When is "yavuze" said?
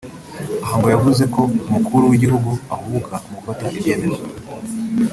0.95-1.23